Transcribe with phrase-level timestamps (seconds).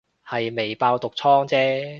[0.27, 1.87] 係未爆毒瘡姐